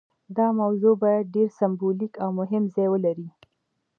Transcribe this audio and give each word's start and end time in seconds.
دا 0.37 0.47
موضوع 0.59 0.93
باید 1.03 1.33
ډیر 1.35 1.49
سمبولیک 1.59 2.13
او 2.23 2.29
مهم 2.39 2.63
ځای 2.75 2.87
ولري. 2.91 3.27